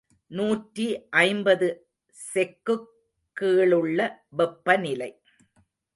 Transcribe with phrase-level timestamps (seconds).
[0.27, 1.09] நூற்றி
[1.09, 1.87] ஐம்பது
[2.33, 2.87] செக்குக்
[3.41, 4.23] கீழுள்ள
[4.29, 5.21] வெப்பநிலை.